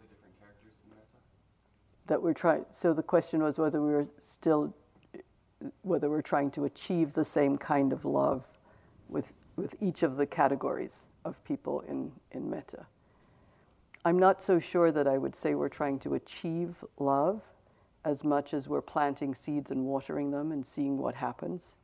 the 0.00 0.06
different 0.08 0.34
characters 0.40 0.74
in 0.84 0.90
metta? 0.90 1.22
that 2.06 2.22
we're 2.22 2.34
trying. 2.34 2.64
So 2.72 2.92
the 2.92 3.02
question 3.02 3.42
was 3.42 3.58
whether 3.58 3.80
we 3.80 3.92
were 3.92 4.06
still, 4.18 4.74
whether 5.82 6.10
we're 6.10 6.22
trying 6.22 6.50
to 6.52 6.64
achieve 6.64 7.14
the 7.14 7.24
same 7.24 7.56
kind 7.58 7.92
of 7.92 8.04
love 8.04 8.46
with 9.08 9.32
with 9.56 9.74
each 9.80 10.02
of 10.02 10.16
the 10.16 10.26
categories 10.26 11.04
of 11.24 11.42
people 11.44 11.80
in 11.82 12.12
in 12.32 12.50
metta. 12.50 12.86
I'm 14.04 14.18
not 14.18 14.42
so 14.42 14.58
sure 14.58 14.90
that 14.90 15.06
I 15.06 15.16
would 15.16 15.36
say 15.36 15.54
we're 15.54 15.68
trying 15.68 16.00
to 16.00 16.14
achieve 16.14 16.84
love 16.98 17.42
as 18.04 18.24
much 18.24 18.52
as 18.52 18.68
we're 18.68 18.82
planting 18.82 19.32
seeds 19.32 19.70
and 19.70 19.84
watering 19.84 20.32
them 20.32 20.50
and 20.50 20.66
seeing 20.66 20.98
what 20.98 21.14
happens. 21.14 21.76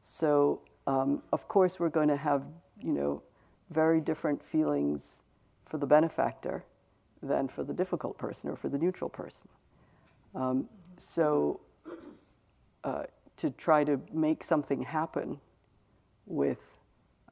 So, 0.00 0.60
um, 0.86 1.22
of 1.32 1.48
course, 1.48 1.78
we're 1.80 1.88
going 1.88 2.08
to 2.08 2.16
have, 2.16 2.44
you 2.82 2.92
know, 2.92 3.22
very 3.70 4.00
different 4.00 4.42
feelings 4.42 5.22
for 5.66 5.78
the 5.78 5.86
benefactor 5.86 6.64
than 7.22 7.48
for 7.48 7.64
the 7.64 7.74
difficult 7.74 8.16
person 8.16 8.48
or 8.48 8.56
for 8.56 8.68
the 8.68 8.78
neutral 8.78 9.10
person. 9.10 9.48
Um, 10.34 10.68
so, 10.96 11.60
uh, 12.84 13.04
to 13.36 13.50
try 13.50 13.84
to 13.84 14.00
make 14.12 14.42
something 14.42 14.82
happen 14.82 15.38
with 16.26 16.78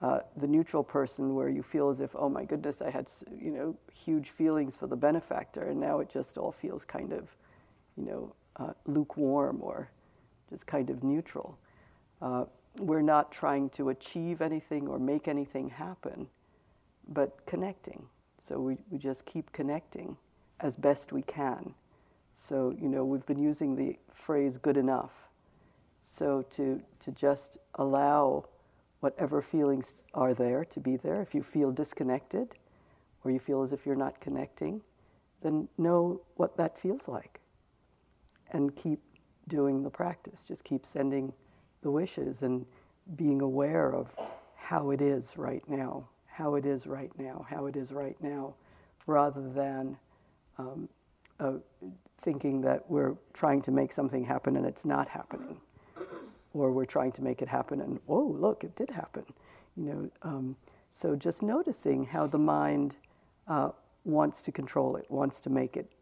uh, 0.03 0.21
the 0.37 0.47
neutral 0.47 0.85
person 0.85 1.35
where 1.35 1.49
you 1.49 1.63
feel 1.63 1.89
as 1.89 2.01
if, 2.01 2.15
oh 2.15 2.29
my 2.29 2.45
goodness, 2.45 2.83
I 2.83 2.91
had, 2.91 3.09
you 3.41 3.51
know, 3.51 3.77
huge 3.93 4.31
feelings 4.31 4.77
for 4.77 4.87
the 4.87 4.97
benefactor, 4.97 5.65
and 5.65 5.81
now 5.81 6.01
it 6.01 6.11
just 6.11 6.37
all 6.37 6.53
feels 6.53 6.85
kind 6.85 7.13
of, 7.13 7.35
you 7.97 8.05
know, 8.05 8.35
uh, 8.57 8.73
lukewarm 8.87 9.59
or 9.63 9.91
just 10.51 10.67
kind 10.67 10.91
of 10.91 11.03
neutral. 11.03 11.59
Uh, 12.21 12.45
we're 12.79 13.03
not 13.03 13.33
trying 13.33 13.71
to 13.71 13.89
achieve 13.89 14.41
anything 14.41 14.89
or 14.89 14.99
make 14.99 15.29
anything 15.29 15.71
happen, 15.71 16.29
but 17.09 17.45
connecting. 17.47 18.07
So 18.39 18.59
we, 18.61 18.79
we 18.91 18.99
just 18.99 19.27
keep 19.27 19.53
connecting 19.53 20.17
as 20.61 20.77
best 20.77 21.13
we 21.13 21.23
can. 21.23 21.75
So, 22.35 22.75
you 22.81 22.89
know, 22.89 23.05
we've 23.05 23.27
been 23.27 23.43
using 23.43 23.77
the 23.77 23.97
phrase 24.13 24.59
good 24.59 24.77
enough. 24.77 25.13
So 26.03 26.45
to, 26.51 26.81
to 27.01 27.13
just 27.13 27.59
allow 27.77 28.47
whatever 29.01 29.43
feelings 29.43 30.05
are 30.15 30.35
there 30.35 30.65
to 30.65 30.81
be 30.81 30.97
there. 30.97 31.21
If 31.21 31.35
you 31.35 31.43
feel 31.43 31.73
disconnected 31.73 32.55
or 33.25 33.31
you 33.31 33.39
feel 33.39 33.63
as 33.63 33.73
if 33.73 33.87
you're 33.87 33.97
not 33.97 34.21
connecting, 34.21 34.81
then 35.43 35.69
know 35.79 36.21
what 36.37 36.57
that 36.57 36.79
feels 36.79 37.09
like 37.09 37.41
and 38.53 38.75
keep 38.77 39.01
doing 39.49 39.83
the 39.83 39.91
practice. 39.91 40.45
Just 40.45 40.65
keep 40.65 40.87
sending 40.87 41.33
the 41.87 41.91
wishes 41.93 42.43
and 42.43 42.67
being 43.15 43.41
aware 43.41 43.95
of 43.95 44.13
how 44.57 44.91
it 44.91 45.01
is 45.01 45.35
right 45.37 45.63
now, 45.69 46.09
how 46.27 46.57
it 46.57 46.67
is 46.67 46.85
right 46.85 47.13
now, 47.17 47.47
how 47.49 47.67
it 47.67 47.77
is 47.77 47.93
right 47.93 48.17
now, 48.21 48.53
rather 49.07 49.49
than 49.51 49.97
um, 50.59 50.89
uh, 51.39 51.53
thinking 52.23 52.61
that 52.61 52.91
we're 52.91 53.15
trying 53.33 53.63
to 53.63 53.71
make 53.71 53.93
something 53.93 54.25
happen 54.25 54.57
and 54.57 54.67
it's 54.67 54.85
not 54.85 55.07
happening. 55.07 55.61
Or 56.53 56.73
we're 56.73 56.87
trying 56.87 57.13
to 57.13 57.23
make 57.23 57.41
it 57.41 57.47
happen 57.47 57.81
and 57.81 58.01
oh 58.09 58.35
look 58.37 58.65
it 58.65 58.75
did 58.75 58.91
happen 58.91 59.25
you 59.77 59.85
know 59.85 60.11
um, 60.23 60.57
so 60.91 61.15
just 61.15 61.43
noticing 61.43 62.07
how 62.07 62.27
the 62.27 62.39
mind 62.39 62.97
uh, 63.47 63.71
wants 64.05 64.43
to 64.43 64.51
control 64.51 64.97
it 64.97 65.05
wants 65.11 65.39
to 65.41 65.51
make 65.51 65.77
it 65.77 65.93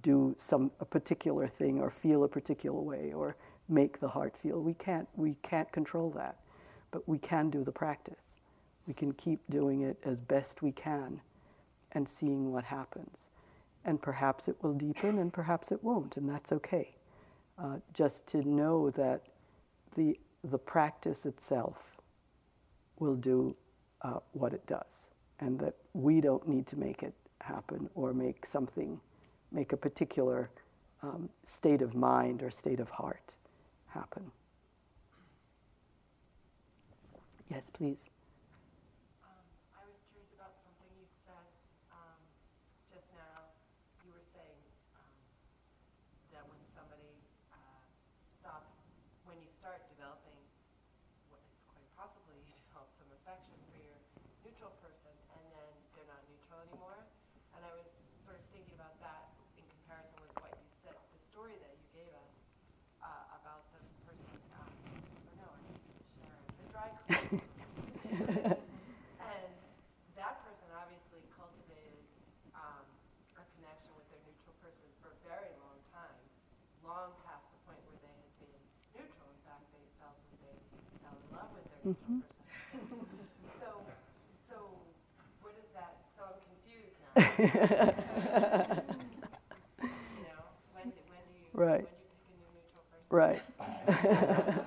do 0.00 0.34
some 0.38 0.70
a 0.80 0.84
particular 0.84 1.48
thing 1.48 1.80
or 1.80 1.90
feel 1.90 2.22
a 2.24 2.28
particular 2.28 2.80
way 2.80 3.12
or 3.12 3.36
make 3.70 4.00
the 4.00 4.08
heart 4.08 4.36
feel. 4.36 4.60
We 4.60 4.74
can't 4.74 5.08
we 5.16 5.36
can't 5.42 5.70
control 5.72 6.10
that 6.12 6.36
but 6.90 7.08
we 7.08 7.18
can 7.18 7.50
do 7.50 7.64
the 7.64 7.72
practice. 7.72 8.22
We 8.86 8.94
can 8.94 9.12
keep 9.12 9.40
doing 9.48 9.82
it 9.82 9.98
as 10.04 10.20
best 10.20 10.62
we 10.62 10.72
can 10.72 11.20
and 11.92 12.08
seeing 12.08 12.52
what 12.52 12.64
happens. 12.64 13.28
And 13.84 14.00
perhaps 14.00 14.48
it 14.48 14.56
will 14.62 14.74
deepen 14.74 15.18
and 15.18 15.32
perhaps 15.32 15.72
it 15.72 15.82
won't 15.82 16.16
and 16.16 16.28
that's 16.28 16.52
okay. 16.52 16.94
Uh, 17.58 17.76
just 17.92 18.26
to 18.28 18.48
know 18.48 18.90
that 18.90 19.22
the, 19.96 20.18
the 20.42 20.58
practice 20.58 21.26
itself 21.26 21.98
will 22.98 23.16
do 23.16 23.54
uh, 24.02 24.18
what 24.32 24.54
it 24.54 24.66
does, 24.66 25.08
and 25.40 25.58
that 25.58 25.74
we 25.92 26.20
don't 26.20 26.48
need 26.48 26.66
to 26.66 26.76
make 26.76 27.02
it 27.02 27.12
happen 27.42 27.90
or 27.94 28.14
make 28.14 28.46
something, 28.46 28.98
make 29.52 29.72
a 29.72 29.76
particular 29.76 30.50
um, 31.02 31.28
state 31.44 31.82
of 31.82 31.94
mind 31.94 32.42
or 32.42 32.50
state 32.50 32.80
of 32.80 32.90
heart 32.90 33.34
happen. 33.92 34.30
Yes, 37.50 37.64
please. 37.72 38.04
and 69.22 69.54
that 70.18 70.34
person 70.42 70.66
obviously 70.74 71.22
cultivated 71.30 72.02
um, 72.58 72.82
a 73.38 73.46
connection 73.54 73.94
with 73.94 74.02
their 74.10 74.18
neutral 74.26 74.50
person 74.58 74.82
for 74.98 75.14
a 75.14 75.18
very 75.22 75.54
long 75.62 75.78
time, 75.94 76.18
long 76.82 77.14
past 77.22 77.46
the 77.54 77.60
point 77.70 77.78
where 77.86 78.02
they 78.02 78.10
had 78.10 78.34
been 78.42 78.58
neutral. 78.98 79.30
In 79.30 79.38
fact, 79.46 79.62
they 79.70 79.86
felt 80.02 80.18
that 80.18 80.42
they 80.42 80.58
fell 81.06 81.14
in 81.14 81.26
love 81.30 81.54
with 81.54 81.62
their 81.62 81.69
neutral 81.69 81.69
so, 81.82 83.66
so 84.48 84.56
what 85.42 85.54
is 85.58 85.70
that? 85.74 85.96
So 86.16 86.22
I'm 86.26 86.40
confused 86.48 86.96
now. 88.38 88.82
right. 91.54 91.88
Right. 93.10 93.42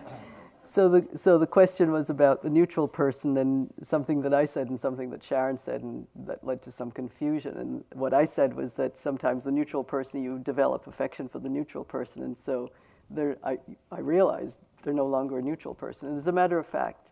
So 0.74 0.90
the, 0.90 1.08
so 1.16 1.38
the 1.38 1.46
question 1.46 1.92
was 1.92 2.10
about 2.10 2.42
the 2.42 2.50
neutral 2.50 2.88
person 2.88 3.38
and 3.38 3.72
something 3.84 4.22
that 4.22 4.34
I 4.34 4.46
said 4.46 4.70
and 4.70 4.80
something 4.80 5.12
that 5.12 5.24
Sharon 5.24 5.60
said, 5.60 5.84
and 5.84 6.08
that 6.26 6.44
led 6.44 6.64
to 6.64 6.72
some 6.72 6.90
confusion. 6.90 7.58
And 7.58 7.84
what 7.94 8.12
I 8.12 8.26
said 8.26 8.56
was 8.56 8.74
that 8.74 8.98
sometimes 8.98 9.44
the 9.44 9.52
neutral 9.52 9.84
person, 9.84 10.24
you 10.24 10.40
develop 10.40 10.88
affection 10.88 11.30
for 11.30 11.38
the 11.38 11.48
neutral 11.48 11.84
person. 11.84 12.24
And 12.24 12.36
so 12.36 12.72
there, 13.12 13.38
I, 13.44 13.60
I 13.92 14.00
realized 14.00 14.62
they're 14.82 14.94
no 14.96 15.06
longer 15.06 15.38
a 15.38 15.44
neutral 15.44 15.76
person. 15.76 16.08
And 16.08 16.18
as 16.18 16.26
a 16.26 16.32
matter 16.32 16.58
of 16.58 16.66
fact, 16.66 17.03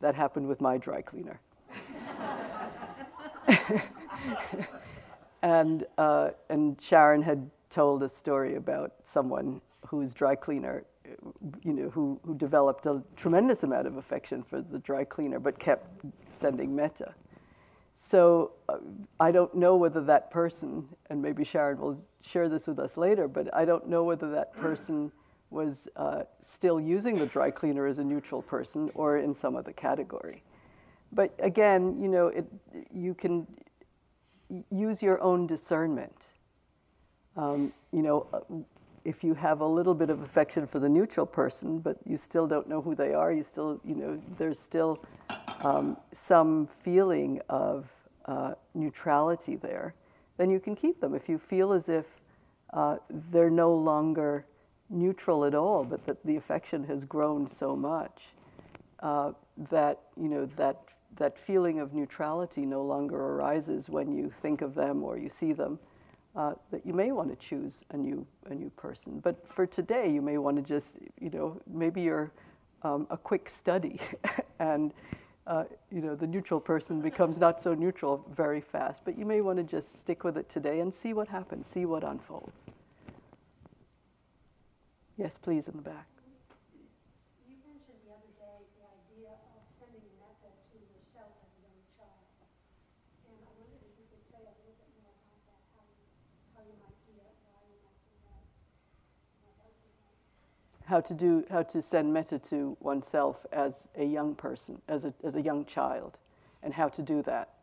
that 0.00 0.14
happened 0.14 0.46
with 0.46 0.60
my 0.60 0.78
dry 0.78 1.02
cleaner. 1.02 1.40
and, 5.42 5.86
uh, 5.96 6.30
and 6.48 6.80
Sharon 6.80 7.22
had 7.22 7.50
told 7.70 8.02
a 8.02 8.08
story 8.08 8.56
about 8.56 8.92
someone 9.02 9.60
whose 9.86 10.12
dry 10.12 10.34
cleaner 10.34 10.84
you 11.64 11.72
know, 11.72 11.88
who, 11.90 12.20
who 12.24 12.34
developed 12.34 12.86
a 12.86 13.02
tremendous 13.16 13.62
amount 13.62 13.86
of 13.86 13.96
affection 13.96 14.42
for 14.42 14.60
the 14.60 14.78
dry 14.78 15.04
cleaner, 15.04 15.38
but 15.38 15.58
kept 15.58 16.04
sending 16.30 16.74
metta. 16.74 17.14
So 17.96 18.52
uh, 18.68 18.78
I 19.18 19.32
don't 19.32 19.54
know 19.54 19.76
whether 19.76 20.02
that 20.04 20.30
person, 20.30 20.86
and 21.10 21.20
maybe 21.20 21.44
Sharon 21.44 21.78
will 21.78 22.02
share 22.22 22.48
this 22.48 22.66
with 22.66 22.78
us 22.78 22.96
later, 22.96 23.26
but 23.26 23.52
I 23.54 23.64
don't 23.64 23.88
know 23.88 24.04
whether 24.04 24.30
that 24.32 24.52
person 24.54 25.10
was 25.50 25.88
uh, 25.96 26.22
still 26.40 26.78
using 26.78 27.18
the 27.18 27.26
dry 27.26 27.50
cleaner 27.50 27.86
as 27.86 27.98
a 27.98 28.04
neutral 28.04 28.42
person 28.42 28.90
or 28.94 29.18
in 29.18 29.34
some 29.34 29.56
other 29.56 29.72
category. 29.72 30.42
But 31.12 31.34
again, 31.38 32.00
you 32.00 32.08
know, 32.08 32.28
it, 32.28 32.46
you 32.92 33.14
can 33.14 33.46
use 34.70 35.02
your 35.02 35.20
own 35.22 35.46
discernment. 35.46 36.26
Um, 37.36 37.72
you 37.92 38.02
know, 38.02 38.26
uh, 38.32 38.40
if 39.04 39.24
you 39.24 39.32
have 39.34 39.60
a 39.60 39.66
little 39.66 39.94
bit 39.94 40.10
of 40.10 40.20
affection 40.20 40.66
for 40.66 40.78
the 40.78 40.88
neutral 40.88 41.24
person, 41.24 41.78
but 41.78 41.96
you 42.04 42.18
still 42.18 42.46
don't 42.46 42.68
know 42.68 42.82
who 42.82 42.94
they 42.94 43.14
are, 43.14 43.32
you 43.32 43.42
still, 43.42 43.80
you 43.84 43.94
know, 43.94 44.20
there's 44.36 44.58
still 44.58 45.02
um, 45.62 45.96
some 46.12 46.68
feeling 46.82 47.40
of 47.48 47.88
uh, 48.26 48.52
neutrality 48.74 49.56
there, 49.56 49.94
then 50.36 50.50
you 50.50 50.60
can 50.60 50.76
keep 50.76 51.00
them. 51.00 51.14
If 51.14 51.28
you 51.28 51.38
feel 51.38 51.72
as 51.72 51.88
if 51.88 52.04
uh, 52.74 52.96
they're 53.30 53.50
no 53.50 53.72
longer 53.72 54.44
neutral 54.90 55.44
at 55.44 55.54
all, 55.54 55.84
but 55.84 56.04
that 56.06 56.24
the 56.24 56.36
affection 56.36 56.84
has 56.84 57.04
grown 57.04 57.48
so 57.48 57.76
much 57.76 58.22
uh, 59.00 59.32
that, 59.70 60.00
you 60.20 60.28
know, 60.28 60.46
that, 60.56 60.78
that 61.16 61.38
feeling 61.38 61.80
of 61.80 61.94
neutrality 61.94 62.64
no 62.64 62.82
longer 62.82 63.16
arises 63.16 63.88
when 63.88 64.16
you 64.16 64.32
think 64.42 64.62
of 64.62 64.74
them 64.74 65.02
or 65.02 65.18
you 65.18 65.28
see 65.28 65.52
them 65.52 65.78
uh, 66.38 66.54
that 66.70 66.86
you 66.86 66.92
may 66.92 67.10
want 67.10 67.28
to 67.28 67.36
choose 67.36 67.72
a 67.90 67.96
new 67.96 68.26
a 68.48 68.54
new 68.54 68.70
person. 68.70 69.18
But 69.18 69.46
for 69.48 69.66
today, 69.66 70.10
you 70.10 70.22
may 70.22 70.38
want 70.38 70.56
to 70.56 70.62
just 70.62 70.98
you 71.20 71.30
know 71.30 71.60
maybe 71.66 72.00
you're 72.02 72.30
um, 72.82 73.06
a 73.10 73.16
quick 73.16 73.48
study, 73.48 74.00
and 74.60 74.92
uh, 75.46 75.64
you 75.90 76.00
know 76.00 76.14
the 76.14 76.26
neutral 76.26 76.60
person 76.60 77.00
becomes 77.00 77.38
not 77.38 77.60
so 77.60 77.74
neutral 77.74 78.24
very 78.34 78.60
fast. 78.60 79.02
But 79.04 79.18
you 79.18 79.26
may 79.26 79.40
want 79.40 79.58
to 79.58 79.64
just 79.64 79.98
stick 79.98 80.22
with 80.22 80.36
it 80.36 80.48
today 80.48 80.80
and 80.80 80.94
see 80.94 81.12
what 81.12 81.28
happens, 81.28 81.66
see 81.66 81.86
what 81.86 82.04
unfolds. 82.04 82.67
Yes, 85.18 85.34
please, 85.42 85.66
in 85.66 85.74
the 85.74 85.82
back. 85.82 86.06
You 87.42 87.58
mentioned 87.66 87.98
the 88.06 88.14
other 88.14 88.30
day 88.38 88.62
the 88.78 88.86
idea 88.86 89.34
of 89.34 89.66
sending 89.82 90.06
metta 90.14 90.46
to 90.46 90.78
yourself 90.78 91.34
as 91.42 91.50
a 91.58 91.60
young 91.66 91.82
child. 91.98 92.22
And 93.26 93.34
I 93.42 93.50
wondered 93.58 93.82
if 93.82 93.98
you 93.98 94.06
could 94.14 94.22
say 94.30 94.46
a 94.46 94.54
little 94.62 94.78
bit 94.78 94.86
more 95.02 95.10
about 95.10 95.42
that, 95.50 95.58
how 95.74 95.82
you, 95.90 96.06
how 96.54 96.62
you 96.62 96.78
might 96.78 96.94
do 97.02 97.18
that, 97.18 97.34
why 97.50 97.66
you 97.66 97.82
might 97.82 97.98
do 98.06 98.14
that. 98.30 98.46
What 99.42 99.58
help 99.58 99.74
with 99.82 99.98
that. 100.06 100.86
How 100.86 101.02
to 101.02 101.14
do 101.18 101.42
how 101.50 101.66
to 101.66 101.82
send 101.82 102.14
metta 102.14 102.38
to 102.54 102.78
oneself 102.78 103.42
as 103.50 103.74
a 103.98 104.06
young 104.06 104.38
person, 104.38 104.78
as 104.86 105.02
a 105.02 105.10
as 105.26 105.34
a 105.34 105.42
young 105.42 105.66
child, 105.66 106.14
and 106.62 106.70
how 106.78 106.86
to 106.94 107.02
do 107.02 107.26
that. 107.26 107.58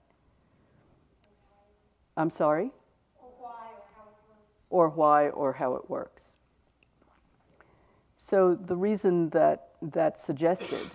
I'm 2.20 2.32
sorry? 2.36 2.76
Or 3.16 3.32
why, 3.40 3.72
or 3.80 3.88
how 3.96 4.12
it 4.12 4.20
works. 4.28 4.44
or 4.70 4.90
why 4.92 5.30
or 5.32 5.54
how 5.54 5.76
it 5.80 5.90
works. 5.90 6.35
So 8.28 8.56
the 8.56 8.76
reason 8.76 9.30
that 9.30 9.68
that's 9.84 10.20
suggested 10.20 10.90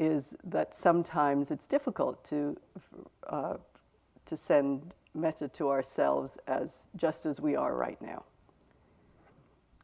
is 0.00 0.34
that 0.42 0.74
sometimes 0.74 1.52
it's 1.52 1.68
difficult 1.68 2.24
to 2.24 2.56
uh, 3.28 3.58
to 4.24 4.36
send 4.36 4.92
metta 5.14 5.46
to 5.46 5.68
ourselves 5.68 6.38
as 6.48 6.70
just 6.96 7.24
as 7.24 7.40
we 7.40 7.54
are 7.54 7.72
right 7.76 8.02
now, 8.02 8.24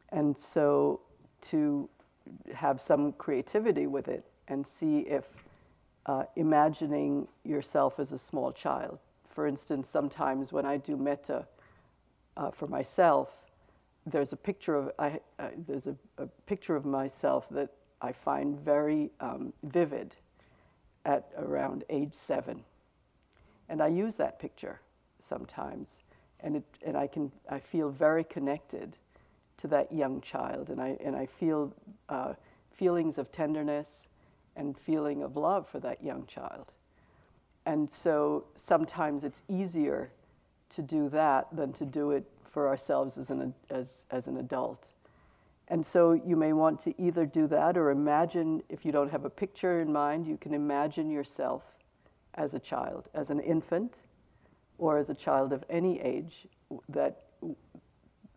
and 0.09 0.37
so 0.37 0.99
to 1.43 1.87
have 2.53 2.81
some 2.81 3.13
creativity 3.13 3.87
with 3.87 4.09
it 4.09 4.25
and 4.49 4.67
see 4.67 5.07
if 5.07 5.23
uh, 6.05 6.23
imagining 6.35 7.29
yourself 7.45 7.97
as 7.97 8.11
a 8.11 8.19
small 8.19 8.51
child. 8.51 8.99
For 9.29 9.47
instance, 9.47 9.87
sometimes 9.87 10.51
when 10.51 10.65
I 10.65 10.75
do 10.75 10.97
metta 10.97 11.47
uh, 12.35 12.51
for 12.51 12.67
myself, 12.67 13.29
there's 14.05 14.33
a 14.33 14.37
picture 14.37 14.75
of 14.75 14.91
I, 14.99 15.19
uh, 15.39 15.49
there's 15.67 15.87
a, 15.87 15.95
a 16.17 16.27
picture 16.45 16.75
of 16.75 16.85
myself 16.85 17.45
that 17.51 17.69
I 18.01 18.11
find 18.11 18.59
very 18.59 19.11
um, 19.19 19.53
vivid 19.63 20.15
at 21.05 21.29
around 21.37 21.83
age 21.89 22.13
seven, 22.13 22.63
and 23.69 23.81
I 23.81 23.87
use 23.87 24.15
that 24.15 24.39
picture 24.39 24.81
sometimes, 25.27 25.89
and 26.41 26.57
it 26.57 26.63
and 26.85 26.97
I 26.97 27.07
can 27.07 27.31
I 27.49 27.59
feel 27.59 27.89
very 27.89 28.23
connected 28.23 28.97
to 29.57 29.67
that 29.67 29.91
young 29.91 30.21
child, 30.21 30.69
and 30.69 30.81
I 30.81 30.97
and 31.03 31.15
I 31.15 31.25
feel 31.25 31.73
uh, 32.09 32.33
feelings 32.71 33.17
of 33.17 33.31
tenderness 33.31 33.87
and 34.55 34.77
feeling 34.77 35.23
of 35.23 35.37
love 35.37 35.67
for 35.67 35.79
that 35.79 36.03
young 36.03 36.25
child, 36.27 36.71
and 37.65 37.89
so 37.89 38.45
sometimes 38.55 39.23
it's 39.23 39.41
easier 39.47 40.11
to 40.71 40.81
do 40.81 41.07
that 41.09 41.47
than 41.53 41.71
to 41.73 41.85
do 41.85 42.11
it 42.11 42.25
for 42.53 42.67
ourselves 42.67 43.17
as 43.17 43.31
an, 43.31 43.53
as, 43.69 43.87
as 44.11 44.27
an 44.27 44.37
adult. 44.37 44.85
And 45.67 45.85
so 45.85 46.13
you 46.13 46.35
may 46.35 46.53
want 46.53 46.79
to 46.81 46.93
either 47.01 47.25
do 47.25 47.47
that 47.47 47.77
or 47.77 47.89
imagine, 47.89 48.61
if 48.69 48.85
you 48.85 48.91
don't 48.91 49.11
have 49.11 49.25
a 49.25 49.29
picture 49.29 49.81
in 49.81 49.91
mind, 49.91 50.27
you 50.27 50.37
can 50.37 50.53
imagine 50.53 51.09
yourself 51.09 51.63
as 52.35 52.53
a 52.53 52.59
child, 52.59 53.09
as 53.13 53.29
an 53.29 53.39
infant, 53.39 53.97
or 54.77 54.97
as 54.97 55.09
a 55.09 55.15
child 55.15 55.51
of 55.51 55.63
any 55.69 55.99
age 55.99 56.47
that, 56.89 57.23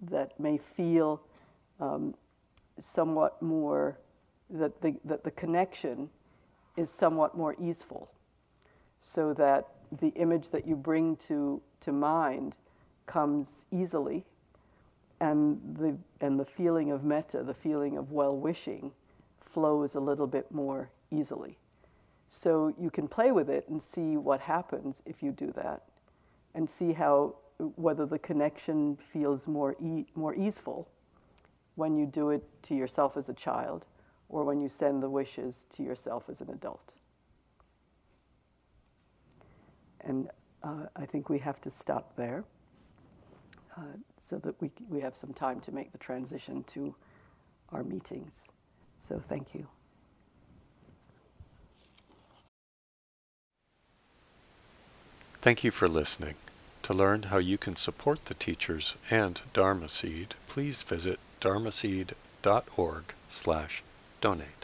that 0.00 0.38
may 0.40 0.56
feel 0.56 1.20
um, 1.78 2.14
somewhat 2.78 3.40
more, 3.42 3.98
that 4.48 4.80
the, 4.80 4.94
that 5.04 5.24
the 5.24 5.30
connection 5.30 6.08
is 6.76 6.90
somewhat 6.90 7.36
more 7.36 7.54
easeful 7.60 8.10
so 9.00 9.34
that 9.34 9.68
the 10.00 10.08
image 10.08 10.50
that 10.50 10.66
you 10.66 10.74
bring 10.74 11.16
to, 11.16 11.60
to 11.80 11.92
mind 11.92 12.54
comes 13.06 13.48
easily 13.70 14.24
and 15.20 15.60
the, 15.78 15.96
and 16.20 16.38
the 16.38 16.44
feeling 16.44 16.90
of 16.90 17.04
metta, 17.04 17.42
the 17.42 17.54
feeling 17.54 17.96
of 17.96 18.12
well 18.12 18.36
wishing, 18.36 18.92
flows 19.40 19.94
a 19.94 20.00
little 20.00 20.26
bit 20.26 20.52
more 20.52 20.90
easily. 21.10 21.56
So 22.28 22.74
you 22.78 22.90
can 22.90 23.08
play 23.08 23.32
with 23.32 23.48
it 23.48 23.68
and 23.68 23.82
see 23.82 24.16
what 24.16 24.40
happens 24.40 24.96
if 25.06 25.22
you 25.22 25.32
do 25.32 25.52
that 25.52 25.82
and 26.54 26.68
see 26.68 26.92
how 26.92 27.36
whether 27.76 28.04
the 28.04 28.18
connection 28.18 28.96
feels 28.96 29.46
more, 29.46 29.76
e- 29.80 30.04
more 30.14 30.34
easeful 30.34 30.88
when 31.76 31.96
you 31.96 32.04
do 32.04 32.30
it 32.30 32.42
to 32.62 32.74
yourself 32.74 33.16
as 33.16 33.28
a 33.28 33.34
child 33.34 33.86
or 34.28 34.44
when 34.44 34.60
you 34.60 34.68
send 34.68 35.02
the 35.02 35.08
wishes 35.08 35.64
to 35.70 35.82
yourself 35.82 36.24
as 36.28 36.40
an 36.40 36.50
adult. 36.50 36.92
And 40.00 40.28
uh, 40.62 40.86
I 40.94 41.06
think 41.06 41.28
we 41.28 41.38
have 41.38 41.60
to 41.62 41.70
stop 41.70 42.16
there 42.16 42.44
uh, 43.76 43.82
so 44.20 44.38
that 44.38 44.60
we, 44.60 44.70
we 44.88 45.00
have 45.00 45.16
some 45.16 45.32
time 45.32 45.60
to 45.60 45.72
make 45.72 45.92
the 45.92 45.98
transition 45.98 46.64
to 46.64 46.94
our 47.72 47.82
meetings. 47.82 48.32
So 48.96 49.18
thank 49.18 49.54
you. 49.54 49.66
Thank 55.40 55.62
you 55.62 55.70
for 55.70 55.86
listening. 55.86 56.34
To 56.82 56.94
learn 56.94 57.24
how 57.24 57.38
you 57.38 57.58
can 57.58 57.76
support 57.76 58.24
the 58.24 58.34
teachers 58.34 58.96
and 59.10 59.40
Dharma 59.52 59.88
Seed, 59.88 60.34
please 60.48 60.82
visit 60.82 61.18
dharmaseed.org 61.40 63.04
slash 63.28 63.82
donate. 64.20 64.55